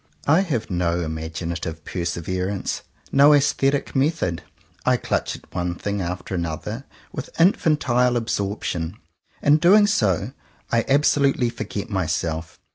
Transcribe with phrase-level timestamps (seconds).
[0.25, 4.41] I have no imaginative perseverance, no aesthetic method.
[4.83, 8.97] I clutch at one thing after another with infantile absorption.
[9.43, 10.31] In doing so
[10.71, 12.57] I absolutely forget myself.